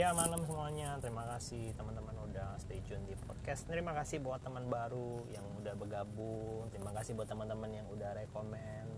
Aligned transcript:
Ya 0.00 0.16
malam 0.16 0.40
semuanya, 0.48 0.96
terima 0.96 1.28
kasih 1.28 1.76
teman-teman 1.76 2.16
udah 2.24 2.56
stay 2.56 2.80
tune 2.88 3.04
di 3.04 3.12
podcast. 3.20 3.68
Terima 3.68 3.92
kasih 3.92 4.16
buat 4.24 4.40
teman 4.40 4.64
baru 4.64 5.28
yang 5.28 5.44
udah 5.60 5.76
bergabung. 5.76 6.72
Terima 6.72 6.88
kasih 6.96 7.12
buat 7.12 7.28
teman-teman 7.28 7.68
yang 7.68 7.84
udah 7.92 8.16
rekomen. 8.16 8.88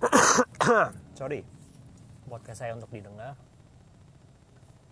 Sorry, 1.20 1.44
podcast 2.24 2.64
saya 2.64 2.72
untuk 2.72 2.88
didengar. 2.88 3.36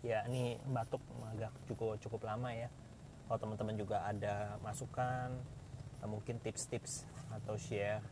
Ya 0.05 0.29
ini 0.29 0.61
batuk 0.69 1.01
agak 1.33 1.57
cukup 1.65 1.97
cukup 2.05 2.29
lama 2.29 2.53
ya. 2.53 2.69
Kalau 3.25 3.41
teman-teman 3.41 3.73
juga 3.73 4.05
ada 4.05 4.61
masukan, 4.61 5.33
mungkin 6.05 6.45
tips-tips 6.45 7.09
atau 7.33 7.57
share 7.57 8.05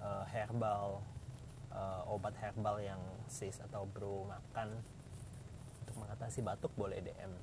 uh, 0.00 0.24
herbal 0.32 1.04
uh, 1.76 2.08
obat 2.08 2.32
herbal 2.40 2.80
yang 2.80 3.04
sis 3.28 3.60
atau 3.60 3.84
bro 3.84 4.24
makan 4.24 4.80
untuk 5.90 6.06
mengatasi 6.06 6.46
batuk 6.46 6.70
boleh 6.78 7.02
DM 7.02 7.34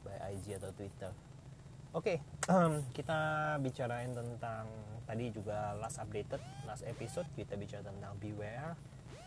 by 0.00 0.16
IG 0.32 0.56
atau 0.56 0.72
Twitter. 0.72 1.12
Oke, 1.92 2.16
okay, 2.16 2.18
kita 2.96 3.20
bicarain 3.60 4.16
tentang 4.16 4.64
tadi 5.04 5.28
juga 5.28 5.76
last 5.76 6.00
updated 6.00 6.40
last 6.64 6.88
episode 6.88 7.28
kita 7.36 7.60
bicara 7.60 7.84
tentang 7.84 8.16
beware 8.16 8.72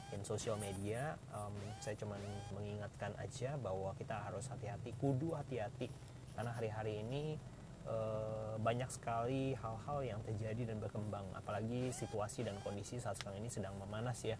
in 0.10 0.26
social 0.26 0.58
media. 0.58 1.22
Um, 1.30 1.54
saya 1.78 1.94
cuma 2.02 2.18
mengingatkan 2.50 3.14
aja 3.22 3.62
bahwa 3.62 3.94
kita 3.94 4.18
harus 4.26 4.50
hati-hati, 4.50 4.98
kudu 4.98 5.38
hati-hati 5.38 5.94
karena 6.34 6.50
hari-hari 6.58 7.06
ini 7.06 7.38
uh, 7.86 8.58
banyak 8.58 8.90
sekali 8.90 9.54
hal-hal 9.54 10.00
yang 10.02 10.20
terjadi 10.26 10.74
dan 10.74 10.82
berkembang 10.82 11.30
apalagi 11.38 11.94
situasi 11.94 12.42
dan 12.42 12.58
kondisi 12.66 12.98
saat 12.98 13.22
sekarang 13.22 13.42
ini 13.42 13.54
sedang 13.54 13.78
memanas 13.78 14.18
ya 14.26 14.38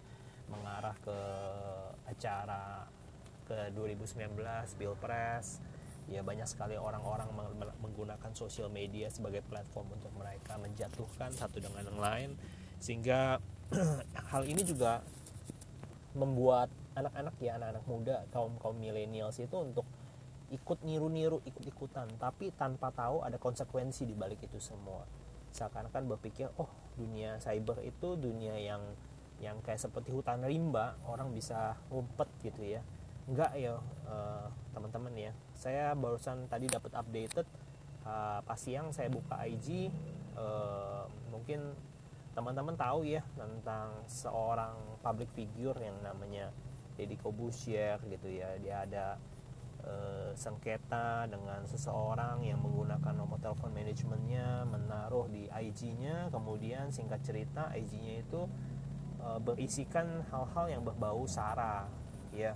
mengarah 0.48 0.96
ke 1.00 1.18
acara 2.08 2.88
ke 3.48 3.72
2019 3.72 4.36
Pilpres. 4.76 5.64
Ya 6.08 6.24
banyak 6.24 6.48
sekali 6.48 6.76
orang-orang 6.76 7.28
menggunakan 7.80 8.32
sosial 8.32 8.72
media 8.72 9.12
sebagai 9.12 9.44
platform 9.44 9.96
untuk 9.96 10.12
mereka 10.16 10.56
menjatuhkan 10.56 11.32
satu 11.32 11.60
dengan 11.60 11.84
yang 11.84 12.00
lain. 12.00 12.30
Sehingga 12.80 13.40
hal 14.32 14.44
ini 14.44 14.64
juga 14.64 15.04
membuat 16.16 16.72
anak-anak 16.96 17.34
ya 17.38 17.60
anak-anak 17.60 17.84
muda 17.84 18.16
kaum 18.32 18.56
kaum 18.56 18.74
milenials 18.80 19.36
itu 19.38 19.52
untuk 19.54 19.84
ikut 20.48 20.80
niru-niru 20.80 21.44
ikut-ikutan. 21.44 22.08
Tapi 22.16 22.56
tanpa 22.56 22.88
tahu 22.88 23.20
ada 23.20 23.36
konsekuensi 23.36 24.08
di 24.08 24.16
balik 24.16 24.40
itu 24.48 24.56
semua. 24.60 25.04
Seakan-akan 25.52 26.08
berpikir 26.16 26.48
oh 26.56 26.72
dunia 26.96 27.36
cyber 27.36 27.84
itu 27.84 28.16
dunia 28.16 28.56
yang 28.56 28.80
yang 29.38 29.60
kayak 29.62 29.78
seperti 29.78 30.10
hutan 30.10 30.42
rimba 30.42 30.98
orang 31.06 31.30
bisa 31.30 31.78
ngumpet 31.94 32.26
gitu 32.42 32.74
ya 32.74 32.82
enggak 33.28 33.52
ya 33.60 33.76
uh, 34.08 34.48
teman-teman 34.72 35.12
ya. 35.12 35.32
Saya 35.52 35.92
barusan 35.92 36.48
tadi 36.48 36.64
dapat 36.64 36.96
updated 36.96 37.44
uh, 38.08 38.40
pas 38.40 38.56
siang 38.56 38.88
saya 38.90 39.12
buka 39.12 39.44
IG 39.44 39.92
uh, 40.34 40.40
eh, 40.40 41.02
mungkin 41.28 41.76
teman-teman 42.32 42.78
tahu 42.78 43.04
ya 43.04 43.20
tentang 43.36 44.06
seorang 44.08 44.74
public 45.04 45.28
figure 45.36 45.76
yang 45.82 45.98
namanya 46.00 46.54
Deddy 46.96 47.18
Kobusier 47.20 48.00
gitu 48.08 48.28
ya. 48.32 48.56
Dia 48.58 48.86
ada 48.88 49.06
sengketa 50.36 51.24
dengan 51.32 51.64
seseorang 51.64 52.44
yang 52.44 52.60
menggunakan 52.60 53.14
nomor 53.16 53.40
telepon 53.40 53.72
manajemennya 53.72 54.68
menaruh 54.68 55.32
di 55.32 55.48
IG-nya 55.48 56.28
kemudian 56.28 56.92
singkat 56.92 57.24
cerita 57.24 57.72
IG-nya 57.72 58.20
itu 58.20 58.44
e, 59.16 59.28
berisikan 59.40 60.28
hal-hal 60.28 60.66
yang 60.68 60.82
berbau 60.84 61.24
sara 61.24 61.88
ya 62.36 62.52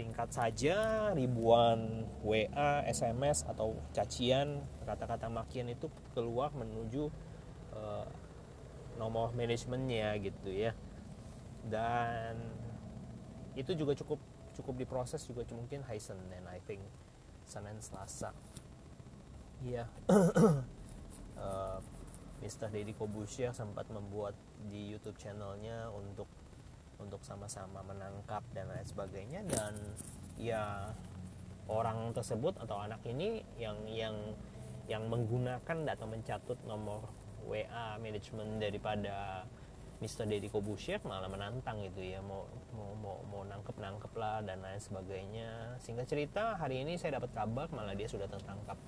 singkat 0.00 0.32
saja 0.32 0.76
ribuan 1.12 2.08
WA, 2.24 2.80
SMS 2.88 3.44
atau 3.44 3.76
cacian 3.92 4.64
kata-kata 4.88 5.28
makian 5.28 5.68
itu 5.68 5.92
keluar 6.16 6.48
menuju 6.56 7.12
e, 7.76 7.80
nomor 8.96 9.36
manajemennya 9.36 10.16
gitu 10.24 10.48
ya. 10.48 10.72
Dan 11.68 12.40
itu 13.52 13.76
juga 13.76 13.92
cukup 13.92 14.16
cukup 14.56 14.74
diproses 14.80 15.20
juga 15.28 15.44
mungkin 15.52 15.84
hari 15.84 16.00
Senin 16.00 16.48
I 16.48 16.64
think. 16.64 16.80
Senin 17.44 17.76
Selasa. 17.84 18.32
Iya. 19.60 19.84
Uh, 21.40 21.80
Mr. 22.44 22.68
Deddy 22.68 22.92
Kobusier 22.92 23.48
sempat 23.56 23.88
membuat 23.88 24.36
di 24.68 24.92
YouTube 24.92 25.16
channelnya 25.16 25.88
untuk 25.88 26.28
untuk 27.02 27.24
sama-sama 27.24 27.80
menangkap 27.82 28.44
dan 28.52 28.68
lain 28.68 28.86
sebagainya. 28.86 29.40
Dan 29.48 29.74
ya 30.36 30.92
orang 31.66 32.12
tersebut 32.12 32.60
atau 32.60 32.78
anak 32.80 33.00
ini 33.08 33.42
yang 33.56 33.76
yang 33.88 34.16
yang 34.90 35.06
menggunakan 35.06 35.86
data 35.86 36.04
mencatut 36.04 36.58
nomor 36.66 37.06
WA 37.46 37.96
manajemen 38.02 38.58
daripada 38.58 39.46
Mr. 40.00 40.24
Deddy 40.24 40.48
Kobusier 40.48 40.98
malah 41.04 41.28
menantang 41.28 41.84
gitu 41.84 42.00
ya. 42.00 42.24
Mau 42.24 42.48
mau 42.72 42.96
mau, 42.96 43.16
mau 43.28 43.42
nangkep 43.44 43.76
nangkep 43.76 44.12
lah 44.16 44.40
dan 44.40 44.64
lain 44.64 44.80
sebagainya. 44.80 45.76
Sehingga 45.78 46.08
cerita 46.08 46.56
hari 46.56 46.82
ini 46.82 46.96
saya 46.96 47.20
dapat 47.20 47.36
kabar 47.36 47.68
malah 47.70 47.92
dia 47.92 48.08
sudah 48.08 48.26
tertangkap. 48.26 48.80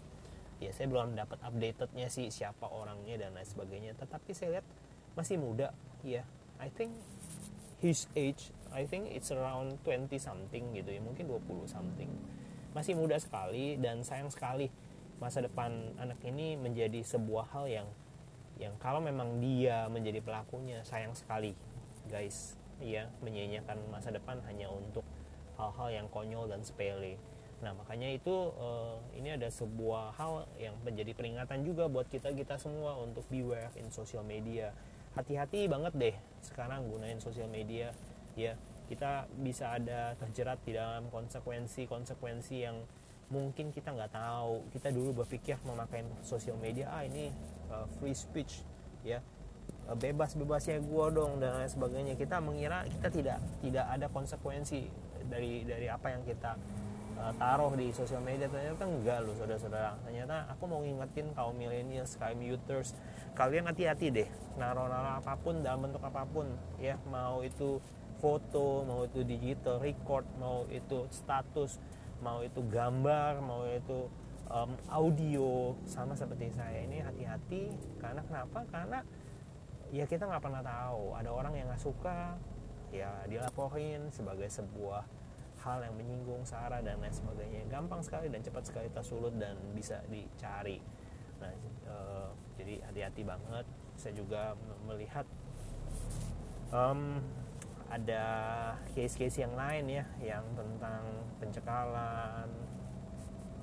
Ya 0.59 0.73
saya 0.73 0.89
belum 0.89 1.13
dapat 1.13 1.39
updatednya 1.45 2.09
sih 2.09 2.33
siapa 2.33 2.65
orangnya 2.65 3.29
dan 3.29 3.37
lain 3.37 3.45
sebagainya. 3.45 3.93
Tetapi 3.95 4.31
saya 4.33 4.59
lihat 4.59 4.67
masih 5.13 5.37
muda. 5.37 5.77
Ya 6.01 6.25
I 6.59 6.73
think 6.73 6.97
his 7.83 8.07
age 8.15 8.55
I 8.73 8.89
think 8.89 9.13
it's 9.13 9.29
around 9.29 9.77
20 9.85 10.09
something 10.17 10.73
gitu 10.73 10.91
ya 10.97 11.01
mungkin 11.05 11.29
20 11.29 11.69
something. 11.69 12.09
Masih 12.73 12.97
muda 12.97 13.21
sekali 13.21 13.77
dan 13.77 14.01
sayang 14.01 14.33
sekali 14.33 14.73
masa 15.21 15.45
depan 15.45 15.93
anak 16.01 16.19
ini 16.25 16.57
menjadi 16.57 17.05
sebuah 17.05 17.53
hal 17.53 17.69
yang 17.69 17.89
yang 18.57 18.73
kalau 18.81 18.99
memang 18.99 19.39
dia 19.45 19.87
menjadi 19.93 20.25
pelakunya 20.25 20.81
sayang 20.89 21.13
sekali 21.13 21.53
guys. 22.09 22.57
Ya 22.81 23.13
menyanyiakan 23.23 23.79
masa 23.93 24.11
depan 24.11 24.41
hanya 24.49 24.73
untuk 24.73 25.05
hal-hal 25.61 26.03
yang 26.03 26.07
konyol 26.09 26.49
dan 26.49 26.65
sepele. 26.65 27.21
Nah 27.63 27.77
makanya 27.77 28.11
itu 28.11 28.51
uh, 28.59 28.99
ini 29.15 29.39
ada 29.39 29.47
sebuah 29.53 30.17
hal 30.19 30.49
yang 30.59 30.75
menjadi 30.83 31.15
peringatan 31.15 31.63
juga 31.63 31.87
buat 31.87 32.09
kita 32.11 32.35
kita 32.35 32.59
semua 32.59 32.99
untuk 32.99 33.23
beware 33.31 33.71
in 33.79 33.93
social 33.95 34.27
media 34.27 34.75
hati-hati 35.13 35.69
banget 35.69 35.93
deh 35.97 36.17
sekarang 36.43 36.89
gunain 36.89 37.21
sosial 37.21 37.49
media 37.49 37.93
ya. 38.37 38.57
Kita 38.91 39.25
bisa 39.41 39.73
ada 39.73 40.13
terjerat 40.21 40.61
di 40.69 40.77
dalam 40.77 41.09
konsekuensi-konsekuensi 41.09 42.57
yang 42.61 42.77
mungkin 43.33 43.73
kita 43.73 43.95
nggak 43.95 44.13
tahu. 44.13 44.69
Kita 44.69 44.93
dulu 44.93 45.25
berpikir 45.25 45.57
memakai 45.65 46.05
sosial 46.21 46.61
media 46.61 46.93
ah 46.93 47.01
ini 47.01 47.33
uh, 47.73 47.89
free 47.97 48.13
speech 48.13 48.61
ya. 49.01 49.25
Uh, 49.89 49.97
bebas 49.97 50.37
bebasnya 50.37 50.85
gue 50.85 51.07
dong 51.15 51.41
dan 51.41 51.57
lain 51.57 51.71
sebagainya. 51.73 52.15
Kita 52.21 52.45
mengira 52.45 52.85
kita 52.85 53.09
tidak 53.09 53.39
tidak 53.65 53.87
ada 53.89 54.07
konsekuensi 54.13 54.85
dari 55.25 55.65
dari 55.65 55.89
apa 55.89 56.13
yang 56.13 56.23
kita 56.29 56.53
uh, 57.23 57.35
taruh 57.39 57.71
di 57.79 57.95
sosial 57.95 58.19
media 58.19 58.51
ternyata 58.51 58.83
enggak 58.83 59.23
loh 59.23 59.35
saudara-saudara. 59.39 59.95
Ternyata 60.03 60.51
aku 60.51 60.67
mau 60.67 60.83
ngingetin 60.83 61.31
kaum 61.39 61.55
milenial 61.55 62.05
kaum 62.19 62.41
youthers 62.43 62.99
kalian 63.39 63.65
hati-hati 63.65 64.13
deh 64.13 64.29
naruh-naruh 64.61 65.25
apa 65.25 65.39
pun 65.41 65.63
dalam 65.63 65.87
bentuk 65.87 66.03
apa 66.03 66.27
pun 66.27 66.51
ya. 66.83 66.99
Mau 67.07 67.47
itu 67.47 67.79
foto 68.19 68.83
mau 68.83 69.07
itu 69.07 69.23
digital 69.23 69.79
record 69.79 70.27
mau 70.39 70.67
itu 70.71 71.07
status 71.11 71.79
mau 72.23 72.39
itu 72.43 72.63
gambar 72.71 73.43
mau 73.43 73.67
itu 73.67 74.07
um, 74.51 74.75
audio 74.91 75.79
sama 75.87 76.19
seperti 76.19 76.51
saya. 76.55 76.83
Ini 76.87 77.07
hati-hati 77.07 77.71
karena 78.03 78.23
kenapa? 78.27 78.67
Karena 78.71 78.99
ya 79.95 80.05
kita 80.07 80.27
nggak 80.27 80.43
pernah 80.43 80.63
tahu. 80.63 81.15
Ada 81.19 81.31
orang 81.31 81.53
yang 81.55 81.67
nggak 81.71 81.83
suka 81.83 82.37
ya 82.93 83.09
dilaporin 83.25 84.13
sebagai 84.13 84.53
sebuah 84.53 85.03
hal 85.63 85.79
yang 85.87 85.95
menyinggung 85.95 86.43
sara 86.43 86.83
dan 86.83 86.99
lain 86.99 87.15
sebagainya. 87.15 87.63
Gampang 87.71 88.03
sekali 88.03 88.27
dan 88.29 88.43
cepat 88.43 88.67
sekali 88.67 88.91
tersulut 88.91 89.35
dan 89.39 89.55
bisa 89.73 90.03
dicari. 90.11 90.83
Nah 91.39 91.55
e, 91.87 91.97
jadi 92.59 92.75
hati-hati 92.91 93.23
banget. 93.23 93.67
Saya 93.95 94.15
juga 94.19 94.59
melihat 94.85 95.27
um, 96.75 97.23
ada 97.93 98.25
case-case 98.97 99.45
yang 99.45 99.53
lain 99.53 99.85
ya 100.01 100.05
yang 100.25 100.45
tentang 100.57 101.05
pencekalan 101.37 102.49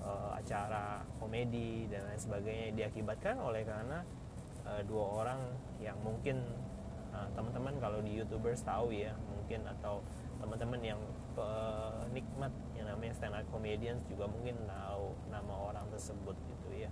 uh, 0.05 0.37
acara 0.37 1.01
komedi 1.17 1.89
dan 1.89 2.05
lain 2.05 2.21
sebagainya 2.21 2.77
diakibatkan 2.77 3.41
oleh 3.41 3.65
karena 3.65 4.05
uh, 4.69 4.81
dua 4.85 5.25
orang 5.25 5.41
yang 5.81 5.97
mungkin 6.05 6.45
uh, 7.09 7.25
teman-teman 7.33 7.73
kalau 7.81 7.99
di 8.05 8.21
youtubers 8.21 8.61
tahu 8.61 8.93
ya 8.93 9.17
mungkin 9.33 9.65
atau 9.65 10.05
teman-teman 10.37 10.81
yang 10.95 11.01
penikmat 12.39 12.55
yang 12.79 12.87
namanya 12.87 13.13
stand 13.19 13.35
up 13.35 13.45
comedians 13.51 14.01
juga 14.07 14.25
mungkin 14.31 14.55
tahu 14.63 15.11
nama 15.27 15.53
orang 15.71 15.85
tersebut 15.91 16.35
gitu 16.47 16.87
ya. 16.87 16.89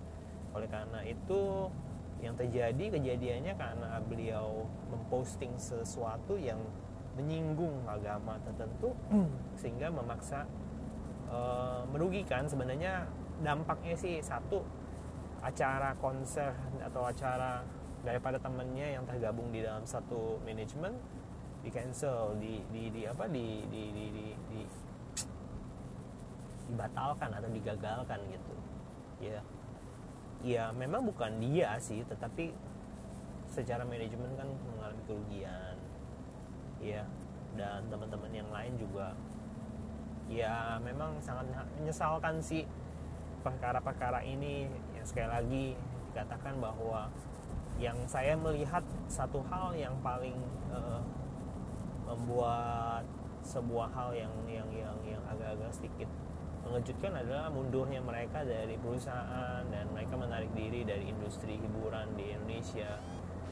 Oleh 0.52 0.68
karena 0.68 1.00
itu 1.08 1.72
yang 2.20 2.34
terjadi 2.36 2.84
kejadiannya 2.98 3.54
karena 3.56 3.96
beliau 4.04 4.68
memposting 4.92 5.56
sesuatu 5.56 6.36
yang 6.36 6.60
menyinggung 7.16 7.82
agama 7.88 8.36
tertentu 8.44 8.92
sehingga 9.56 9.88
memaksa 9.88 10.44
uh, 11.32 11.88
merugikan. 11.88 12.44
Sebenarnya 12.44 13.08
dampaknya 13.40 13.96
sih 13.96 14.20
satu 14.20 14.60
acara 15.40 15.94
konser 16.02 16.52
atau 16.82 17.06
acara 17.06 17.62
daripada 18.02 18.36
temennya 18.38 18.98
yang 18.98 19.04
tergabung 19.06 19.50
di 19.54 19.62
dalam 19.62 19.86
satu 19.86 20.42
manajemen 20.42 20.94
di 21.58 21.70
cancel 21.74 22.38
di 22.38 22.62
di, 22.70 22.90
di 22.94 23.02
apa 23.02 23.26
di 23.26 23.66
di, 23.66 23.82
di, 23.90 24.04
di, 24.14 24.26
di 24.50 24.60
dibatalkan 26.68 27.30
atau 27.32 27.48
digagalkan 27.50 28.20
gitu. 28.28 28.54
Ya. 29.18 29.40
Ya 30.44 30.64
memang 30.70 31.02
bukan 31.02 31.42
dia 31.42 31.74
sih 31.82 32.06
tetapi 32.06 32.54
secara 33.50 33.82
manajemen 33.82 34.30
kan 34.38 34.46
mengalami 34.46 35.02
kerugian. 35.08 35.76
Ya. 36.78 37.04
Dan 37.56 37.88
teman-teman 37.90 38.30
yang 38.30 38.50
lain 38.52 38.76
juga. 38.78 39.16
Ya 40.28 40.76
memang 40.84 41.16
sangat 41.24 41.48
menyesalkan 41.80 42.38
sih 42.44 42.68
perkara-perkara 43.40 44.22
ini. 44.22 44.68
Yang 44.94 45.16
sekali 45.16 45.28
lagi 45.32 45.66
dikatakan 46.12 46.60
bahwa 46.60 47.08
yang 47.78 47.96
saya 48.10 48.34
melihat 48.34 48.82
satu 49.06 49.38
hal 49.46 49.70
yang 49.78 49.94
paling 50.02 50.34
uh, 50.68 50.98
membuat 52.10 53.06
sebuah 53.46 53.88
hal 53.94 54.10
yang 54.12 54.34
yang 54.50 54.68
yang 54.74 54.98
yang 55.06 55.22
agak-agak 55.30 55.70
sedikit 55.70 56.10
mengejutkan 56.68 57.16
adalah 57.16 57.48
mundurnya 57.48 57.98
mereka 58.04 58.44
dari 58.44 58.76
perusahaan 58.76 59.64
dan 59.72 59.88
mereka 59.90 60.14
menarik 60.14 60.52
diri 60.52 60.84
dari 60.84 61.08
industri 61.08 61.56
hiburan 61.56 62.12
di 62.14 62.36
Indonesia. 62.36 63.00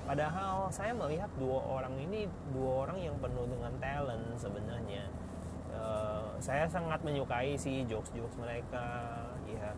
Padahal 0.07 0.71
saya 0.71 0.95
melihat 0.95 1.27
dua 1.35 1.59
orang 1.67 1.99
ini 1.99 2.31
dua 2.55 2.87
orang 2.87 2.99
yang 3.03 3.17
penuh 3.19 3.49
dengan 3.51 3.73
talent 3.83 4.39
sebenarnya. 4.39 5.09
Uh, 5.77 6.33
saya 6.39 6.65
sangat 6.71 7.03
menyukai 7.03 7.59
sih 7.59 7.83
jokes-jokes 7.89 8.39
mereka 8.39 9.19
ya. 9.51 9.75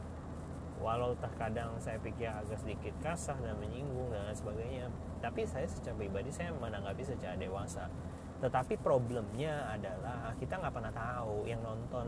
Walau 0.79 1.17
terkadang 1.19 1.75
saya 1.83 1.99
pikir 1.99 2.31
agak 2.31 2.61
sedikit 2.61 2.95
kasar 3.03 3.35
dan 3.43 3.59
menyinggung 3.59 4.15
dan 4.15 4.31
sebagainya 4.31 4.87
tapi 5.19 5.43
saya 5.43 5.67
secara 5.67 5.99
pribadi 5.99 6.31
saya 6.31 6.55
menanggapi 6.55 7.03
secara 7.03 7.35
dewasa. 7.35 7.91
Tetapi 8.39 8.79
problemnya 8.79 9.67
adalah 9.75 10.31
kita 10.39 10.63
nggak 10.63 10.75
pernah 10.75 10.95
tahu 10.95 11.43
yang 11.51 11.59
nonton 11.59 12.07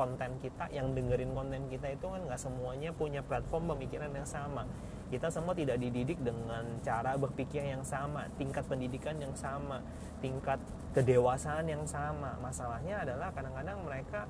konten 0.00 0.40
kita 0.40 0.72
yang 0.72 0.96
dengerin 0.96 1.36
konten 1.36 1.68
kita 1.68 1.92
itu 1.92 2.08
kan 2.08 2.24
nggak 2.24 2.40
semuanya 2.40 2.88
punya 2.96 3.20
platform 3.20 3.76
pemikiran 3.76 4.08
yang 4.16 4.24
sama. 4.24 4.64
Kita 5.12 5.28
semua 5.28 5.52
tidak 5.52 5.76
dididik 5.76 6.16
dengan 6.24 6.80
cara 6.80 7.20
berpikir 7.20 7.60
yang 7.60 7.84
sama 7.84 8.32
tingkat 8.40 8.64
pendidikan 8.64 9.20
yang 9.20 9.36
sama 9.36 9.84
tingkat 10.24 10.56
kedewasaan 10.96 11.68
yang 11.68 11.84
sama. 11.84 12.40
Masalahnya 12.40 13.04
adalah 13.04 13.28
kadang-kadang 13.36 13.84
mereka 13.84 14.24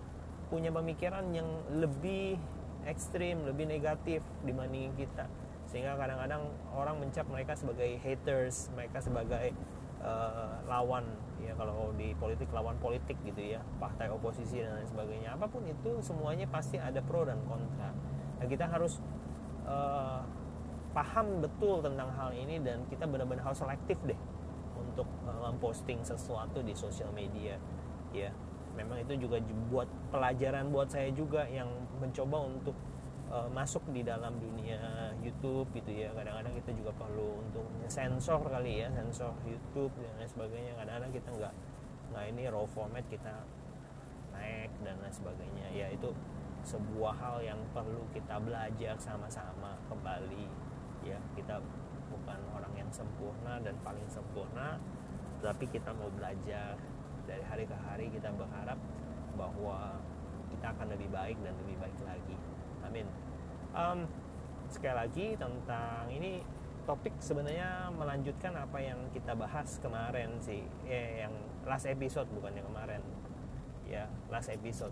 punya 0.50 0.75
pemikiran 0.75 1.31
yang 1.31 1.46
lebih 1.70 2.34
ekstrim 2.82 3.46
lebih 3.46 3.70
negatif 3.70 4.26
dibanding 4.43 4.90
kita. 4.99 5.31
Sehingga 5.70 5.94
kadang-kadang 5.94 6.50
orang 6.75 6.99
mencap 6.99 7.31
mereka 7.31 7.55
sebagai 7.55 7.94
haters 8.02 8.75
mereka 8.75 8.99
sebagai 8.99 9.55
uh, 10.00 10.61
lawan 10.67 11.05
ya 11.41 11.56
kalau 11.56 11.93
di 11.97 12.12
politik 12.20 12.52
lawan 12.52 12.76
politik 12.76 13.17
gitu 13.25 13.56
ya 13.56 13.61
partai 13.81 14.12
oposisi 14.12 14.61
dan 14.61 14.76
lain 14.81 14.88
sebagainya. 14.88 15.37
Apa 15.37 15.49
pun 15.49 15.64
itu 15.64 16.00
semuanya 16.05 16.44
pasti 16.49 16.76
ada 16.76 17.00
pro 17.00 17.25
dan 17.25 17.41
kontra. 17.49 17.93
Nah, 18.41 18.47
kita 18.49 18.69
harus 18.69 19.00
uh, 19.64 20.25
paham 20.91 21.44
betul 21.44 21.81
tentang 21.85 22.11
hal 22.17 22.35
ini 22.35 22.58
dan 22.61 22.82
kita 22.91 23.06
benar-benar 23.06 23.52
harus 23.52 23.62
selektif 23.62 23.97
deh 24.05 24.19
untuk 24.76 25.06
uh, 25.29 25.49
memposting 25.49 26.03
sesuatu 26.03 26.61
di 26.64 26.73
sosial 26.76 27.12
media 27.12 27.56
ya. 28.12 28.32
Memang 28.70 29.03
itu 29.03 29.26
juga 29.26 29.43
buat 29.69 29.88
pelajaran 30.14 30.70
buat 30.70 30.88
saya 30.88 31.11
juga 31.12 31.44
yang 31.50 31.69
mencoba 31.99 32.49
untuk 32.49 32.73
uh, 33.31 33.49
masuk 33.50 33.87
di 33.94 34.03
dalam 34.03 34.37
dunia 34.43 34.79
YouTube 35.23 35.71
gitu 35.73 35.91
ya. 35.91 36.11
Kadang-kadang 36.12 36.55
kita 36.59 36.71
juga 36.75 36.93
perlu 36.99 37.41
untuk 37.41 37.65
sensor 37.87 38.43
kali 38.43 38.82
ya 38.85 38.88
sensor 38.91 39.32
YouTube 39.47 39.94
dan 40.03 40.12
lain 40.19 40.31
sebagainya. 40.31 40.73
Kadang-kadang 40.77 41.12
kita 41.15 41.29
nggak 41.38 41.55
nggak 42.11 42.25
ini 42.35 42.43
raw 42.50 42.67
format 42.67 43.06
kita 43.06 43.47
naik 44.35 44.71
dan 44.82 44.99
lain 44.99 45.15
sebagainya. 45.15 45.67
Ya 45.71 45.87
itu 45.88 46.11
sebuah 46.61 47.17
hal 47.17 47.41
yang 47.41 47.61
perlu 47.73 48.05
kita 48.12 48.37
belajar 48.43 48.99
sama-sama 48.99 49.79
kembali 49.87 50.47
ya. 51.06 51.17
Kita 51.38 51.62
bukan 52.11 52.41
orang 52.53 52.75
yang 52.75 52.91
sempurna 52.91 53.62
dan 53.62 53.79
paling 53.87 54.05
sempurna 54.11 54.77
tapi 55.41 55.65
kita 55.71 55.94
mau 55.94 56.11
belajar. 56.11 56.77
Dari 57.21 57.47
hari 57.47 57.62
ke 57.62 57.77
hari 57.79 58.11
kita 58.11 58.35
berharap 58.35 58.75
bahwa 59.38 60.03
kita 60.50 60.75
akan 60.75 60.87
lebih 60.91 61.06
baik 61.15 61.38
dan 61.47 61.55
lebih 61.62 61.79
baik 61.79 61.94
lagi 62.03 62.35
amin. 62.90 63.06
Um, 63.70 64.10
sekali 64.66 64.94
lagi 64.98 65.26
tentang 65.38 66.10
ini 66.10 66.42
topik 66.90 67.14
sebenarnya 67.22 67.87
melanjutkan 67.94 68.50
apa 68.58 68.82
yang 68.82 68.98
kita 69.14 69.38
bahas 69.38 69.78
kemarin 69.78 70.42
sih. 70.42 70.66
Eh, 70.90 71.22
yang 71.22 71.34
last 71.62 71.87
episode 71.87 72.26
bukan 72.34 72.50
yang 72.58 72.66
kemarin. 72.66 72.98
Ya 73.87 74.10
last 74.26 74.50
episode. 74.50 74.90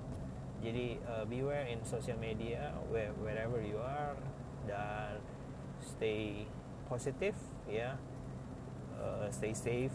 Jadi 0.63 1.03
uh, 1.11 1.27
beware 1.27 1.67
in 1.67 1.83
social 1.83 2.19
media 2.19 2.71
where, 2.87 3.11
wherever 3.19 3.59
you 3.59 3.83
are 3.83 4.15
dan 4.71 5.19
stay 5.83 6.47
positif 6.87 7.35
ya. 7.67 7.99
Uh, 8.95 9.27
stay 9.35 9.51
safe 9.51 9.95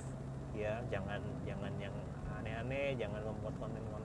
ya. 0.52 0.84
Jangan 0.92 1.24
jangan 1.48 1.72
yang 1.80 1.96
aneh-aneh 2.36 3.00
jangan 3.00 3.24
membuat 3.24 3.56
konten-konten 3.56 4.03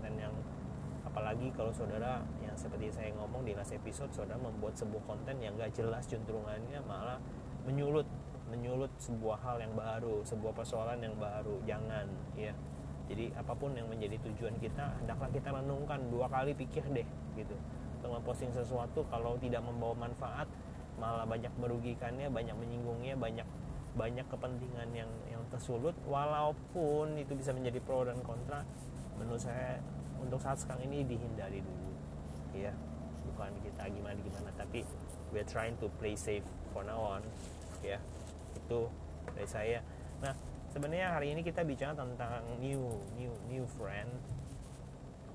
apalagi 1.18 1.50
kalau 1.50 1.74
saudara 1.74 2.22
yang 2.38 2.54
seperti 2.54 2.94
saya 2.94 3.10
ngomong 3.18 3.42
di 3.42 3.50
last 3.50 3.74
episode 3.74 4.06
saudara 4.14 4.38
membuat 4.38 4.78
sebuah 4.78 5.02
konten 5.02 5.34
yang 5.42 5.58
gak 5.58 5.74
jelas 5.74 6.06
cenderungannya 6.06 6.78
malah 6.86 7.18
menyulut 7.66 8.06
menyulut 8.46 8.86
sebuah 9.02 9.42
hal 9.42 9.58
yang 9.58 9.74
baru 9.74 10.22
sebuah 10.22 10.54
persoalan 10.54 11.02
yang 11.02 11.18
baru. 11.18 11.58
Jangan 11.66 12.06
ya. 12.38 12.54
Jadi 13.10 13.34
apa 13.34 13.50
pun 13.50 13.74
yang 13.74 13.90
menjadi 13.90 14.14
tujuan 14.30 14.62
kita 14.62 14.94
hendaklah 15.02 15.26
kita 15.34 15.50
renungkan 15.50 16.06
dua 16.06 16.30
kali 16.30 16.54
pikir 16.54 16.86
deh 16.86 17.08
gitu. 17.34 17.58
Untuk 17.98 18.14
memposting 18.14 18.54
sesuatu 18.54 19.02
kalau 19.10 19.34
tidak 19.42 19.66
membawa 19.66 20.06
manfaat 20.06 20.46
malah 21.02 21.26
banyak 21.26 21.50
merugikannya 21.58 22.30
banyak 22.30 22.54
menyinggungnya 22.54 23.18
banyak 23.18 23.48
banyak 23.98 24.26
kepentingan 24.30 24.94
yang 24.94 25.10
yang 25.26 25.42
tersulut. 25.50 25.98
Walaupun 26.06 27.18
itu 27.18 27.34
bisa 27.34 27.50
menjadi 27.50 27.82
pro 27.82 28.06
dan 28.06 28.22
kontra 28.22 28.62
menurut 29.18 29.42
saya 29.42 29.82
untuk 30.20 30.38
saat 30.42 30.58
sekarang 30.60 30.86
ini 30.90 31.06
dihindari 31.06 31.62
dulu. 31.62 31.92
Ya 32.54 32.72
bukan 33.32 33.52
kita 33.62 33.88
gimana 33.90 34.18
gimana. 34.18 34.50
Tapi 34.58 34.82
we're 35.30 35.46
trying 35.46 35.76
to 35.78 35.86
play 36.02 36.18
safe 36.18 36.44
for 36.74 36.82
now 36.82 36.98
on. 36.98 37.22
Ya 37.80 38.02
itu 38.54 38.90
dari 39.32 39.48
saya. 39.48 39.78
Nah 40.20 40.34
sebenarnya 40.74 41.14
hari 41.14 41.32
ini 41.32 41.40
kita 41.46 41.62
bicara 41.64 41.94
tentang 41.94 42.42
new 42.58 42.82
new 43.16 43.32
new 43.48 43.64
friend 43.78 44.10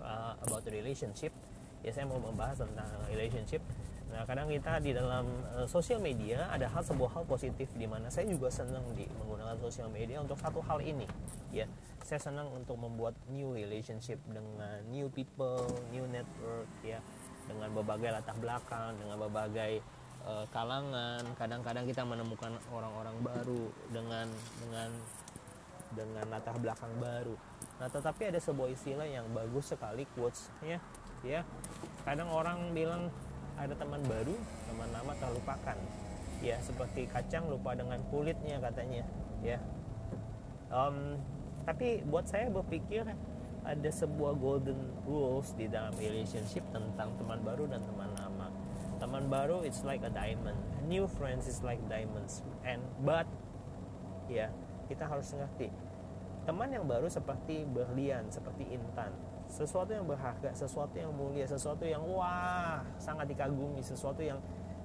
uh, 0.04 0.36
about 0.44 0.64
relationship. 0.68 1.32
Ya 1.84 1.92
saya 1.92 2.08
mau 2.08 2.20
membahas 2.20 2.64
tentang 2.64 2.88
relationship. 3.12 3.60
Nah, 4.14 4.30
kadang 4.30 4.46
kita 4.46 4.78
di 4.78 4.94
dalam 4.94 5.26
uh, 5.58 5.66
sosial 5.66 5.98
media 5.98 6.46
ada 6.54 6.70
hal 6.70 6.86
sebuah 6.86 7.18
hal 7.18 7.24
positif 7.26 7.66
di 7.74 7.90
mana 7.90 8.14
saya 8.14 8.30
juga 8.30 8.46
senang 8.54 8.86
di 8.94 9.10
menggunakan 9.10 9.58
sosial 9.58 9.90
media 9.90 10.22
untuk 10.22 10.38
satu 10.38 10.62
hal 10.70 10.86
ini, 10.86 11.10
ya. 11.50 11.66
Saya 12.04 12.20
senang 12.20 12.52
untuk 12.52 12.76
membuat 12.76 13.16
new 13.32 13.56
relationship 13.56 14.20
dengan 14.28 14.84
new 14.92 15.08
people, 15.08 15.64
new 15.88 16.04
network, 16.12 16.68
ya, 16.84 17.00
dengan 17.48 17.72
berbagai 17.72 18.12
latar 18.12 18.36
belakang, 18.44 19.00
dengan 19.00 19.16
berbagai 19.24 19.80
uh, 20.28 20.44
kalangan. 20.52 21.24
Kadang-kadang 21.40 21.88
kita 21.88 22.04
menemukan 22.04 22.60
orang-orang 22.76 23.16
baru 23.24 23.64
dengan 23.88 24.28
dengan 24.60 24.90
dengan 25.96 26.26
latar 26.28 26.60
belakang 26.60 26.92
baru. 27.00 27.40
Nah, 27.80 27.88
tetapi 27.88 28.36
ada 28.36 28.40
sebuah 28.44 28.68
istilah 28.76 29.08
yang 29.08 29.24
bagus 29.32 29.72
sekali 29.72 30.04
quotes 30.12 30.52
ya. 30.60 30.84
Ya. 31.24 31.48
Kadang 32.04 32.28
orang 32.36 32.76
bilang 32.76 33.08
ada 33.56 33.74
teman 33.78 34.02
baru 34.04 34.36
teman 34.66 34.90
lama 34.90 35.14
terlupakan 35.22 35.78
ya 36.42 36.58
seperti 36.60 37.06
kacang 37.08 37.46
lupa 37.48 37.78
dengan 37.78 38.02
kulitnya 38.10 38.58
katanya 38.58 39.06
ya 39.46 39.62
um, 40.74 41.16
tapi 41.64 42.04
buat 42.04 42.28
saya 42.28 42.52
berpikir 42.52 43.08
ada 43.64 43.90
sebuah 43.90 44.36
golden 44.36 44.76
rules 45.08 45.56
di 45.56 45.72
dalam 45.72 45.96
relationship 45.96 46.64
tentang 46.76 47.16
teman 47.16 47.40
baru 47.40 47.64
dan 47.72 47.80
teman 47.88 48.12
lama. 48.20 48.52
Teman 49.00 49.32
baru 49.32 49.64
it's 49.64 49.88
like 49.88 50.04
a 50.04 50.12
diamond. 50.12 50.60
New 50.88 51.08
friends 51.08 51.48
is 51.48 51.64
like 51.64 51.80
diamonds. 51.88 52.44
And 52.68 52.84
but 53.08 53.24
ya 54.28 54.52
kita 54.92 55.08
harus 55.08 55.32
ngerti. 55.32 55.72
Teman 56.44 56.76
yang 56.76 56.84
baru 56.84 57.08
seperti 57.08 57.64
berlian 57.64 58.28
seperti 58.28 58.68
intan. 58.68 59.16
Sesuatu 59.48 59.96
yang 59.96 60.04
berharga, 60.04 60.52
sesuatu 60.52 61.00
yang 61.00 61.16
mulia, 61.16 61.48
sesuatu 61.48 61.88
yang 61.88 62.04
wah 62.04 62.84
sangat 63.00 63.32
dikagumi, 63.32 63.80
sesuatu 63.80 64.20
yang 64.20 64.40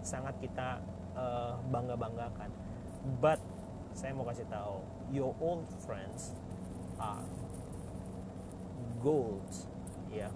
sangat 0.07 0.39
kita 0.39 0.79
uh, 1.19 1.59
bangga-banggakan. 1.75 2.51
But 3.19 3.43
saya 3.91 4.15
mau 4.15 4.23
kasih 4.23 4.47
tahu, 4.47 4.79
your 5.11 5.35
old 5.43 5.67
friends 5.83 6.39
are 6.99 7.25
gold, 8.99 9.47
ya. 10.11 10.29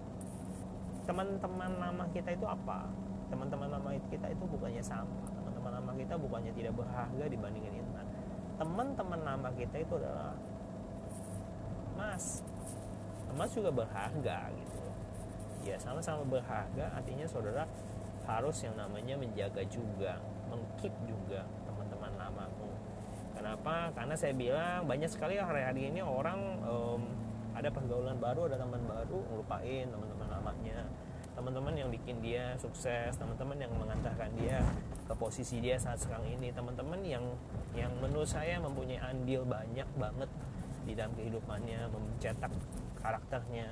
teman-teman 1.03 1.71
lama 1.79 2.07
kita 2.15 2.31
itu 2.31 2.47
apa? 2.47 2.87
Teman-teman 3.27 3.67
lama 3.67 3.91
kita 4.07 4.31
itu 4.31 4.43
bukannya 4.47 4.79
sama. 4.79 5.27
Teman-teman 5.35 5.71
lama 5.83 5.91
kita 5.99 6.15
bukannya 6.15 6.55
tidak 6.55 6.73
berharga 6.79 7.25
dibandingin 7.27 7.83
intan. 7.83 8.07
Teman-teman 8.55 9.19
lama 9.19 9.49
kita 9.51 9.83
itu 9.83 9.93
adalah 9.99 10.31
mas. 11.99 12.39
Emas 13.27 13.51
juga 13.51 13.73
berharga 13.73 14.47
gitu. 14.55 14.79
Ya 15.67 15.75
sama-sama 15.75 16.23
berharga. 16.23 16.93
Artinya 16.95 17.27
saudara 17.27 17.67
harus 18.23 18.63
yang 18.63 18.79
namanya 18.79 19.19
menjaga 19.19 19.67
juga 19.67 20.23
mengkeep 20.47 20.93
juga 21.03 21.43
kenapa? 23.43 23.91
Karena 23.91 24.15
saya 24.15 24.31
bilang 24.31 24.87
banyak 24.87 25.11
sekali 25.11 25.35
hari-hari 25.35 25.91
ini 25.91 25.99
orang 25.99 26.63
um, 26.63 27.03
ada 27.51 27.67
pergaulan 27.67 28.15
baru 28.15 28.47
ada 28.47 28.55
teman 28.55 28.79
baru 28.87 29.19
ngelupain 29.19 29.91
teman-teman 29.91 30.27
lamanya. 30.31 30.87
Teman-teman 31.35 31.73
yang 31.75 31.89
bikin 31.91 32.23
dia 32.23 32.55
sukses 32.55 33.11
teman-teman 33.19 33.59
yang 33.59 33.73
mengantarkan 33.75 34.31
dia 34.39 34.63
ke 35.03 35.13
posisi 35.19 35.59
dia 35.59 35.75
saat 35.75 35.99
sekarang 35.99 36.23
ini. 36.39 36.55
Teman-teman 36.55 37.03
yang 37.03 37.25
yang 37.75 37.91
menurut 37.99 38.31
saya 38.31 38.63
mempunyai 38.63 39.03
andil 39.03 39.43
banyak 39.43 39.89
banget 39.99 40.31
di 40.87 40.95
dalam 40.95 41.11
kehidupannya 41.19 41.91
mencetak 41.91 42.53
karakternya 43.03 43.67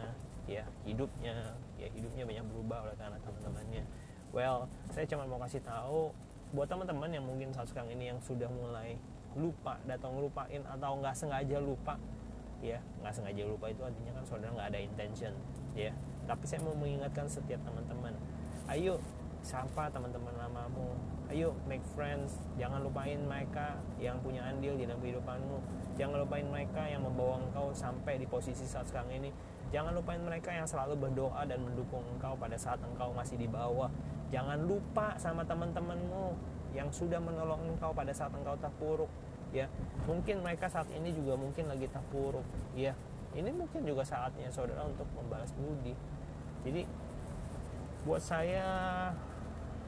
ya 0.51 0.67
hidupnya. 0.83 1.55
Ya 1.79 1.87
hidupnya 1.95 2.27
banyak 2.27 2.45
berubah 2.51 2.91
oleh 2.91 2.95
karena 2.99 3.17
teman-temannya. 3.23 3.87
Well 4.35 4.67
saya 4.91 5.07
cuma 5.07 5.23
mau 5.23 5.39
kasih 5.39 5.63
tahu 5.63 6.11
buat 6.51 6.67
teman-teman 6.67 7.07
yang 7.07 7.23
mungkin 7.23 7.55
saat 7.55 7.71
sekarang 7.71 7.95
ini 7.95 8.11
yang 8.11 8.19
sudah 8.19 8.51
mulai 8.51 8.99
lupa 9.37 9.79
datang 9.87 10.15
lupain 10.19 10.61
atau 10.67 10.99
nggak 10.99 11.15
sengaja 11.15 11.57
lupa 11.63 11.95
ya 12.61 12.77
nggak 13.01 13.13
sengaja 13.15 13.43
lupa 13.47 13.71
itu 13.73 13.81
artinya 13.81 14.11
kan 14.21 14.23
saudara 14.27 14.51
nggak 14.53 14.69
ada 14.75 14.79
intention 14.79 15.33
ya. 15.73 15.91
Tapi 16.29 16.45
saya 16.45 16.61
mau 16.61 16.77
mengingatkan 16.77 17.25
setiap 17.25 17.59
teman-teman 17.65 18.13
ayo 18.69 19.01
sapa 19.41 19.89
teman-teman 19.89 20.31
lamamu 20.37 20.93
ayo 21.33 21.57
make 21.65 21.81
friends 21.97 22.37
jangan 22.61 22.77
lupain 22.85 23.17
mereka 23.25 23.73
yang 23.97 24.21
punya 24.21 24.45
andil 24.45 24.77
di 24.77 24.85
dalam 24.85 25.01
kehidupanmu 25.01 25.57
jangan 25.97 26.21
lupain 26.21 26.45
mereka 26.45 26.85
yang 26.85 27.01
membawa 27.01 27.41
engkau 27.41 27.73
sampai 27.73 28.21
di 28.21 28.29
posisi 28.29 28.63
saat 28.69 28.85
sekarang 28.87 29.17
ini 29.17 29.33
jangan 29.73 29.97
lupain 29.97 30.21
mereka 30.21 30.53
yang 30.53 30.69
selalu 30.69 31.09
berdoa 31.09 31.41
dan 31.49 31.57
mendukung 31.65 32.05
engkau 32.15 32.37
pada 32.37 32.53
saat 32.53 32.77
engkau 32.85 33.11
masih 33.17 33.41
di 33.41 33.49
bawah 33.49 33.89
jangan 34.29 34.61
lupa 34.61 35.17
sama 35.17 35.41
teman-temanmu 35.41 36.37
yang 36.71 36.87
sudah 36.91 37.19
menolong 37.19 37.61
engkau 37.67 37.91
pada 37.91 38.11
saat 38.15 38.31
engkau 38.31 38.55
terpuruk 38.59 39.11
ya. 39.51 39.67
Mungkin 40.07 40.43
mereka 40.43 40.71
saat 40.71 40.87
ini 40.91 41.11
juga 41.11 41.35
mungkin 41.35 41.67
lagi 41.67 41.87
terpuruk 41.91 42.45
ya. 42.75 42.95
Ini 43.31 43.47
mungkin 43.55 43.87
juga 43.87 44.03
saatnya 44.03 44.51
saudara 44.51 44.83
untuk 44.83 45.07
membalas 45.15 45.51
budi. 45.55 45.95
Jadi 46.67 46.83
buat 48.03 48.19
saya 48.19 48.67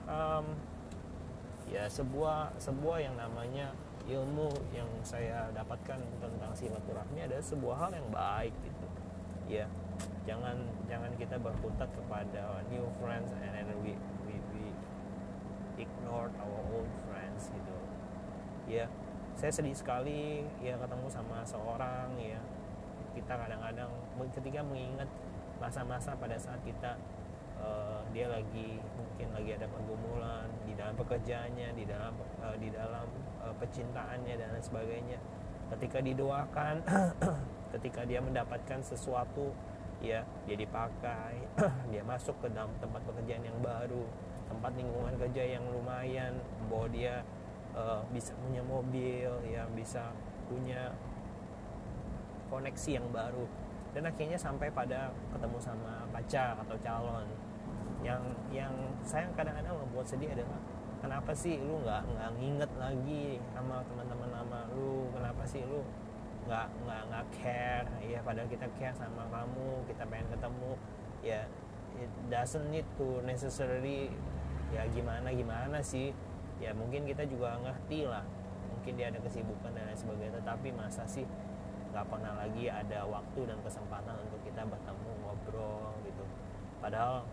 um, 0.08 0.46
ya 1.68 1.90
sebuah 1.90 2.56
sebuah 2.62 2.98
yang 3.02 3.16
namanya 3.18 3.74
ilmu 4.04 4.52
yang 4.75 4.88
saya 5.02 5.48
dapatkan 5.56 6.00
tentang 6.20 6.52
silaturahmi 6.52 7.24
adalah 7.24 7.44
sebuah 7.44 7.75
hal 7.88 7.92
yang 7.96 8.08
baik 8.12 8.56
gitu. 8.63 8.88
Ya 9.48 9.66
jangan 10.24 10.56
jangan 10.88 11.12
kita 11.20 11.36
berkutat 11.40 11.92
kepada 11.92 12.63
new 12.72 12.88
friends 13.00 13.32
and 13.36 13.52
then 13.52 13.68
we 13.84 13.96
we, 14.28 14.36
ignore 15.77 16.30
our 16.42 16.62
old 16.74 16.92
friends 17.08 17.50
gitu. 17.53 17.77
Ya 18.70 18.88
saya 19.34 19.50
sedih 19.50 19.75
sekali 19.75 20.46
ya 20.62 20.77
ketemu 20.77 21.08
sama 21.10 21.42
seorang 21.44 22.13
ya. 22.22 22.39
Kita 23.13 23.38
kadang-kadang 23.38 23.92
ketika 24.34 24.62
mengingat 24.65 25.10
masa-masa 25.62 26.18
pada 26.18 26.34
saat 26.38 26.58
kita 26.65 26.98
uh, 27.62 28.01
dia 28.10 28.30
lagi 28.30 28.82
mungkin 28.98 29.27
lagi 29.34 29.51
ada 29.53 29.70
pergumulan 29.70 30.50
di 30.65 30.74
dalam 30.74 30.98
pekerjaannya 30.98 31.70
di 31.77 31.86
dalam 31.86 32.13
uh, 32.42 32.58
di 32.58 32.74
dalam 32.74 33.06
uh, 33.42 33.53
pecintaannya 33.62 34.34
dan 34.38 34.48
lain 34.53 34.65
sebagainya. 34.65 35.20
Ketika 35.74 36.01
didoakan 36.01 36.75
ketika 37.74 38.06
dia 38.06 38.22
mendapatkan 38.22 38.86
sesuatu 38.86 39.53
ya 40.03 40.27
dia 40.43 40.57
dipakai 40.60 41.39
dia 41.91 42.03
masuk 42.03 42.36
ke 42.43 42.51
dalam 42.51 42.69
tempat 42.83 43.00
pekerjaan 43.07 43.48
yang 43.48 43.57
baru 43.63 44.03
tempat 44.51 44.72
lingkungan 44.75 45.15
kerja 45.17 45.57
yang 45.57 45.63
lumayan 45.72 46.38
bahwa 46.67 46.88
dia 46.91 47.24
uh, 47.74 48.03
bisa 48.13 48.36
punya 48.38 48.62
mobil 48.62 49.31
ya 49.48 49.63
bisa 49.74 50.13
punya 50.51 50.93
koneksi 52.53 52.89
yang 53.01 53.07
baru. 53.10 53.50
Dan 53.93 54.10
akhirnya 54.10 54.38
sampai 54.38 54.69
pada 54.69 55.10
ketemu 55.33 55.57
sama 55.57 56.05
pacar 56.13 56.57
atau 56.62 56.77
calon. 56.81 57.25
Yang 58.05 58.22
yang 58.53 58.74
saya 59.01 59.25
kadang-kadang 59.33 59.74
membuat 59.74 60.05
sedih 60.05 60.29
adalah 60.33 60.60
kenapa 61.01 61.31
sih 61.33 61.57
lu 61.57 61.81
nggak 61.81 62.01
nggak 62.13 62.31
nginget 62.38 62.72
lagi 62.77 63.25
sama 63.53 63.81
teman-teman 63.89 64.29
lama 64.29 64.60
lu? 64.74 65.10
Kenapa 65.13 65.43
sih 65.45 65.65
lu 65.65 65.81
nggak 66.47 66.67
nggak 66.83 67.01
nggak 67.09 67.25
care. 67.39 67.88
Ya 68.03 68.19
padahal 68.21 68.47
kita 68.51 68.67
care 68.75 68.95
sama 68.95 69.23
kamu 69.31 69.88
kita 69.88 70.03
pengen 70.07 70.27
ketemu. 70.31 70.71
Ya 71.23 71.41
it 72.00 72.12
doesn't 72.27 72.67
need 72.73 72.88
to 73.00 73.23
necessarily 73.23 74.12
ya 74.75 74.83
gimana 74.91 75.31
gimana 75.31 75.79
sih. 75.79 76.12
Ya 76.59 76.75
mungkin 76.75 77.07
kita 77.07 77.23
juga 77.27 77.59
ngerti 77.63 78.07
lah. 78.07 78.23
Mungkin 78.75 79.00
dia 79.00 79.07
ada 79.12 79.19
kesibukan 79.23 79.71
dan 79.71 79.88
lain 79.88 80.00
sebagainya. 80.00 80.39
Tetapi 80.43 80.67
masa 80.75 81.03
sih 81.07 81.23
nggak 81.93 82.05
pernah 82.09 82.33
lagi 82.41 82.65
ada 82.67 83.05
waktu 83.05 83.41
dan 83.45 83.57
kesempatan 83.62 84.17
untuk 84.27 84.41
kita 84.43 84.65
bertemu 84.65 85.12
ngobrol 85.23 85.93
gitu. 86.03 86.25
Padahal 86.83 87.23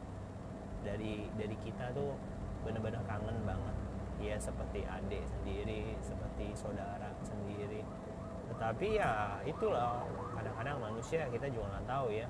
dari 0.86 1.26
dari 1.34 1.56
kita 1.60 1.90
tuh 1.92 2.14
benar-benar 2.62 3.02
kangen 3.08 3.42
banget. 3.42 3.76
Ya 4.20 4.36
seperti 4.36 4.84
adik 4.84 5.24
sendiri 5.24 5.96
seperti 6.04 6.52
saudara 6.52 7.08
sendiri 7.24 7.80
tetapi 8.60 9.00
ya 9.00 9.40
itulah. 9.48 10.04
Kadang-kadang 10.36 10.76
manusia 10.84 11.24
kita 11.32 11.48
juga 11.48 11.72
nggak 11.72 11.86
tahu 11.88 12.12
ya. 12.12 12.28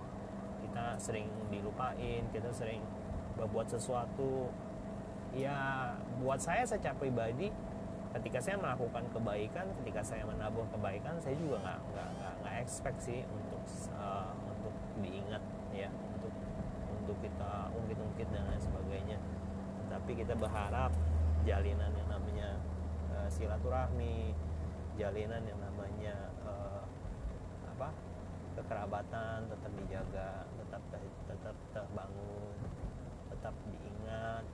Kita 0.63 0.95
sering 1.03 1.27
dilupain 1.51 2.23
kita 2.31 2.55
sering 2.55 2.87
berbuat 3.35 3.67
sesuatu. 3.67 4.47
Ya 5.35 5.91
buat 6.23 6.39
saya 6.39 6.63
secara 6.63 6.95
pribadi 6.95 7.51
ketika 8.15 8.39
saya 8.39 8.63
melakukan 8.63 9.11
kebaikan 9.11 9.67
ketika 9.83 10.03
saya 10.07 10.23
menabur 10.27 10.67
kebaikan 10.75 11.19
saya 11.23 11.35
juga 11.39 11.63
nggak 11.63 11.81
nggak 11.95 12.11
nggak 12.43 12.55
expect 12.63 12.99
sih 13.03 13.23
untuk 13.31 13.63
uh, 13.95 14.35
untuk 14.55 14.75
diingat 15.03 15.43
ya 15.75 15.91
untuk 16.15 16.35
untuk 16.95 17.17
kita 17.27 17.75
ungkit-ungkit 17.75 18.31
dan 18.31 18.47
lain 18.47 18.63
sebagainya. 18.63 19.19
Tapi 19.91 20.15
kita 20.15 20.39
berharap 20.39 20.95
jalinan 21.43 21.91
yang 21.91 22.07
namanya 22.11 22.55
uh, 23.19 23.27
silaturahmi 23.27 24.31
jalinan 24.99 25.43
yang 25.43 25.59
namanya 25.59 25.70
uh, 26.09 26.85
apa 27.77 27.89
kekerabatan 28.57 29.49
tetap 29.49 29.73
dijaga 29.77 30.49
tetap 30.57 30.83
tetap 31.29 31.57
terbangun 31.77 32.57
tetap 33.33 33.55
diingat 33.69 34.45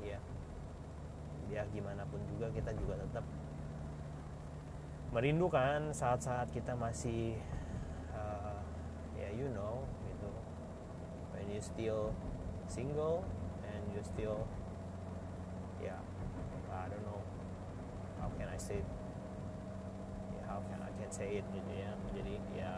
ya. 0.00 0.20
Ya 1.52 1.62
gimana 1.70 2.08
pun 2.08 2.20
juga 2.24 2.48
kita 2.52 2.72
juga 2.72 2.96
tetap 3.00 3.24
merindukan 5.12 5.92
saat-saat 5.94 6.50
kita 6.50 6.74
masih 6.74 7.36
uh, 8.16 8.58
ya 9.14 9.28
you 9.30 9.52
know 9.52 9.84
gitu. 10.08 10.30
When 11.36 11.46
you 11.52 11.60
still 11.60 12.16
single 12.66 13.22
and 13.68 13.82
you 13.92 14.00
still 14.00 14.48
yeah, 15.84 16.00
I 16.72 16.88
don't 16.88 17.04
know 17.04 17.20
how 18.16 18.32
can 18.40 18.48
I 18.48 18.56
say 18.56 18.80
can 21.14 21.26
I 21.26 21.38
can 21.38 21.38
say 21.38 21.38
it 21.38 21.46
gitu 21.54 21.72
ya. 21.78 21.90
Jadi 22.14 22.34
ya 22.58 22.72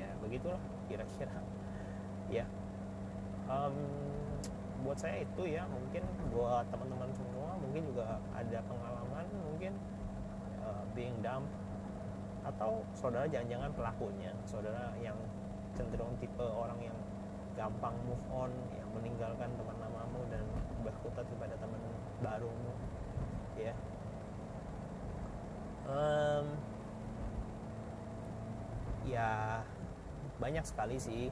ya 0.00 0.08
begitulah 0.24 0.60
kira-kira. 0.88 1.36
Ya. 2.32 2.46
Um, 3.50 3.76
buat 4.82 4.98
saya 4.98 5.22
itu 5.22 5.46
ya 5.46 5.62
mungkin 5.70 6.02
buat 6.34 6.66
teman-teman 6.72 7.10
semua 7.14 7.54
mungkin 7.60 7.86
juga 7.86 8.18
ada 8.34 8.58
pengalaman 8.66 9.26
mungkin 9.46 9.78
uh, 10.62 10.82
being 10.96 11.14
dumb 11.22 11.46
atau 12.42 12.82
saudara 12.96 13.28
jangan-jangan 13.28 13.70
pelakunya. 13.76 14.32
Saudara 14.48 14.90
yang 14.98 15.16
cenderung 15.76 16.16
tipe 16.18 16.42
orang 16.42 16.80
yang 16.82 16.96
gampang 17.54 17.94
move 18.08 18.26
on 18.32 18.50
yang 18.74 18.88
meninggalkan 18.96 19.52
teman 19.60 19.76
lamamu 19.76 20.24
dan 20.32 20.42
berkutat 20.80 21.28
kepada 21.28 21.54
teman 21.60 21.80
barumu. 22.24 22.72
Ya. 23.60 23.76
Um, 25.82 26.71
ya 29.06 29.60
banyak 30.38 30.64
sekali 30.66 30.96
sih. 30.98 31.28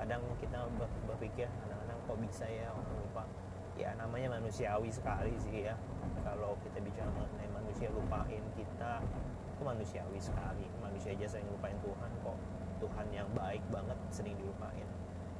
Kadang 0.00 0.24
kita 0.40 0.64
berpikir 1.04 1.46
kadang-kadang 1.46 1.98
kok 2.08 2.18
bisa 2.24 2.44
ya 2.48 2.72
orang 2.72 2.94
lupa. 3.04 3.24
Ya 3.76 3.92
namanya 3.96 4.40
manusiawi 4.40 4.88
sekali 4.92 5.34
sih 5.36 5.68
ya. 5.68 5.74
Kalau 6.24 6.56
kita 6.64 6.80
bicara 6.80 7.08
mengenai 7.12 7.48
manusia 7.52 7.88
lupain 7.92 8.44
kita 8.56 9.00
itu 9.56 9.62
manusiawi 9.62 10.20
sekali. 10.20 10.66
Manusia 10.80 11.12
aja 11.12 11.36
sering 11.36 11.48
lupain 11.52 11.76
Tuhan 11.84 12.10
kok. 12.24 12.38
Tuhan 12.80 13.06
yang 13.12 13.28
baik 13.36 13.60
banget 13.68 13.98
sering 14.08 14.34
dilupain. 14.40 14.88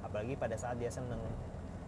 Apalagi 0.04 0.36
pada 0.36 0.56
saat 0.56 0.76
dia 0.76 0.92
seneng. 0.92 1.20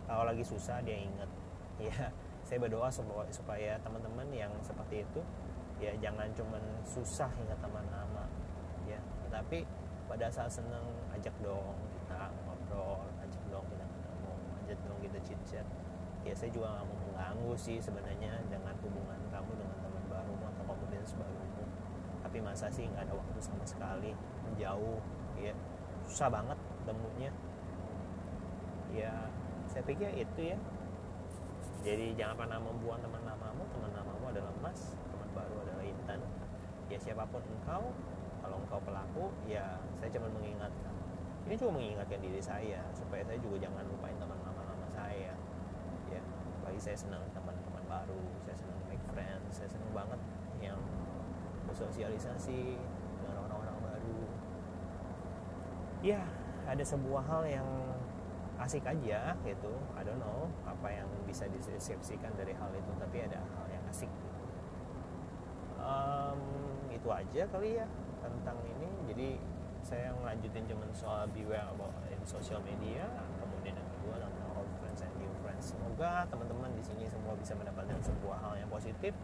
Kalau 0.08 0.24
lagi 0.24 0.44
susah 0.44 0.80
dia 0.84 0.98
inget 0.98 1.30
ya 1.88 2.12
saya 2.42 2.58
berdoa 2.58 2.90
supaya, 2.90 3.30
supaya 3.30 3.72
teman-teman 3.80 4.28
yang 4.34 4.52
seperti 4.60 5.06
itu 5.06 5.20
ya 5.82 5.94
jangan 5.98 6.30
cuman 6.36 6.62
susah 6.86 7.30
ingat 7.42 7.58
teman 7.58 7.82
tetapi 9.32 9.64
pada 10.12 10.28
saat 10.28 10.52
seneng 10.52 10.84
ajak 11.16 11.32
dong 11.40 11.72
kita 11.96 12.28
ngobrol 12.44 13.08
ajak 13.24 13.42
dong 13.48 13.64
kita 13.72 13.84
ketemu 13.88 14.32
ajak 14.60 14.78
dong 14.84 14.98
kita 15.00 15.18
chit 15.24 15.40
chat 15.48 15.66
ya 16.20 16.36
saya 16.36 16.52
juga 16.52 16.68
nggak 16.76 16.84
mau 16.84 16.98
mengganggu 17.08 17.52
sih 17.56 17.80
sebenarnya 17.80 18.44
dengan 18.52 18.76
hubungan 18.84 19.20
kamu 19.32 19.50
dengan 19.56 19.78
teman 19.80 20.04
baru 20.12 20.34
atau 20.52 20.62
komunitas 20.68 21.16
barumu 21.16 21.64
tapi 22.22 22.38
masa 22.44 22.68
sih 22.68 22.84
nggak 22.86 23.08
ada 23.08 23.14
waktu 23.16 23.40
sama 23.40 23.64
sekali 23.64 24.12
menjauh 24.44 25.00
ya. 25.36 25.54
Susah 26.08 26.28
banget 26.30 26.58
temunya. 26.86 27.28
Ya 28.94 29.12
saya 29.68 29.82
pikir 29.84 30.08
itu 30.16 30.54
ya. 30.54 30.58
Jadi 31.82 32.14
jangan 32.14 32.46
pernah 32.46 32.58
membuang 32.62 33.02
teman 33.02 33.26
namamu 33.26 33.66
teman 33.74 33.90
namamu 33.90 34.24
adalah 34.30 34.52
emas 34.62 34.94
teman 35.10 35.28
baru 35.34 35.54
adalah 35.66 35.84
intan. 35.84 36.20
Ya 36.86 36.98
siapa 37.00 37.24
pun 37.26 37.42
engkau 37.42 37.90
kalau 38.42 38.58
engkau 38.58 38.82
pelaku 38.82 39.30
ya 39.46 39.78
saya 39.96 40.10
cuma 40.10 40.28
mengingatkan. 40.34 40.94
Ini 41.46 41.54
juga 41.58 41.78
mengingatkan 41.78 42.18
diri 42.18 42.42
saya 42.42 42.82
supaya 42.94 43.22
saya 43.22 43.38
juga 43.38 43.62
jangan 43.62 43.86
lupain 43.86 44.18
teman 44.18 44.38
nama-nama 44.42 44.86
saya. 44.90 45.32
Ya 46.10 46.22
bagi 46.66 46.82
saya 46.82 46.98
senang 46.98 47.22
teman-teman 47.30 47.82
baru 47.86 48.22
saya 48.42 48.58
senang 48.58 48.78
make 48.90 49.02
friends 49.06 49.54
saya 49.54 49.70
senang 49.70 49.92
banget 49.94 50.20
yang 50.58 50.78
bersosialisasi 51.70 52.76
dengan 53.22 53.36
orang-orang 53.46 53.78
baru. 53.80 54.22
Ya 56.02 56.26
ada 56.66 56.82
sebuah 56.82 57.22
hal 57.26 57.42
yang 57.46 57.68
asik 58.62 58.86
aja 58.86 59.34
gitu. 59.42 59.72
I 59.98 60.02
don't 60.02 60.22
know 60.22 60.50
apa 60.66 60.88
yang 60.90 61.08
bisa 61.26 61.46
disepsikan 61.50 62.30
dari 62.38 62.54
hal 62.54 62.70
itu 62.74 62.92
tapi 62.98 63.22
ada 63.22 63.38
hal 63.38 63.66
yang 63.70 63.82
asik. 63.90 64.10
Um, 65.82 66.38
itu 66.94 67.08
aja 67.10 67.42
kali 67.50 67.82
ya 67.82 67.86
tentang 68.22 68.58
ini. 68.62 68.90
Jadi 69.10 69.28
saya 69.82 70.14
ngelanjutin 70.14 70.64
cuman 70.70 70.88
soal 70.94 71.26
beware 71.34 71.66
about 71.74 71.90
in 72.06 72.22
social 72.22 72.62
media 72.62 73.02
kemudian 73.42 73.74
yang 73.74 73.90
kedua 73.98 74.14
tentang 74.22 74.48
old 74.54 74.70
friends 74.78 75.00
and 75.02 75.14
new 75.18 75.32
friends. 75.42 75.74
Semoga 75.74 76.26
teman-teman 76.30 76.70
di 76.78 76.82
sini 76.86 77.04
semua 77.10 77.34
bisa 77.34 77.52
mendapatkan 77.58 77.98
sebuah 77.98 78.38
hal 78.42 78.54
yang 78.62 78.70
positif. 78.70 79.14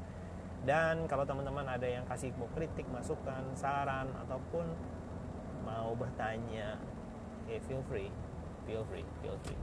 Dan 0.67 1.07
kalau 1.07 1.23
teman-teman 1.23 1.65
ada 1.65 1.87
yang 1.87 2.03
kasih 2.11 2.35
mau 2.35 2.51
kritik 2.51 2.85
masukan 2.91 3.55
saran 3.55 4.11
ataupun 4.27 4.67
mau 5.63 5.95
bertanya 5.95 6.77
eh, 7.47 7.63
feel 7.63 7.81
free 7.87 8.11
feel 8.69 8.85
free 8.85 9.07
feel 9.25 9.39
free. 9.43 9.61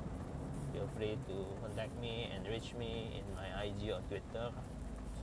Feel 0.73 0.89
free 0.97 1.15
to 1.29 1.47
contact 1.63 1.93
me 2.01 2.27
and 2.33 2.43
reach 2.51 2.75
me 2.75 3.21
in 3.21 3.25
my 3.37 3.47
IG 3.63 3.93
or 3.93 4.01
Twitter. 4.09 4.51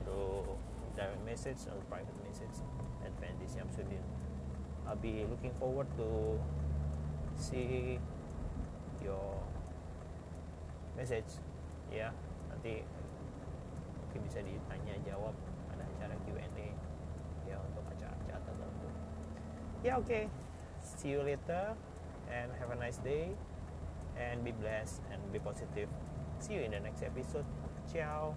Through 0.01 0.57
direct 0.95 1.23
message 1.25 1.65
or 1.69 1.77
private 1.89 2.17
message 2.25 2.61
at 3.05 3.11
Fendi 3.17 3.45
Syamsuddin 3.49 4.03
I'll 4.87 4.95
be 4.95 5.25
looking 5.29 5.51
forward 5.59 5.87
to 5.97 6.39
see 7.35 7.99
your 9.03 9.39
message. 10.97 11.39
Ya 11.87 12.11
nanti 12.51 12.83
mungkin 14.03 14.19
bisa 14.27 14.39
ditanya 14.43 14.95
jawab 15.07 15.35
ada 15.71 15.83
acara 15.87 16.15
Q&A 16.27 16.67
ya 17.47 17.57
untuk 17.63 17.83
acara-acara 17.95 18.39
tertentu. 18.43 18.87
Ya 19.83 19.93
oke. 19.99 20.07
Okay. 20.07 20.25
see 20.83 21.15
you 21.15 21.23
later 21.23 21.71
and 22.27 22.51
have 22.59 22.67
a 22.75 22.75
nice 22.75 22.99
day 22.99 23.31
and 24.19 24.43
be 24.43 24.51
blessed 24.51 24.99
and 25.15 25.19
be 25.31 25.39
positive. 25.39 25.87
See 26.43 26.59
you 26.59 26.67
in 26.67 26.75
the 26.75 26.83
next 26.83 27.07
episode. 27.07 27.47
Ciao 27.87 28.35